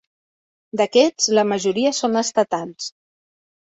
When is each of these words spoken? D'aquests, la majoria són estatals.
D'aquests, 0.81 1.29
la 1.41 1.45
majoria 1.53 1.95
són 2.01 2.21
estatals. 2.27 2.93